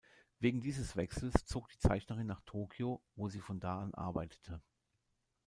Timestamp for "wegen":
0.39-0.61